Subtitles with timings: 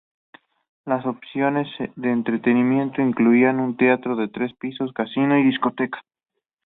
[0.83, 5.99] Las opciones de entretenimiento incluían un teatro de tres pisos, casino y discoteca.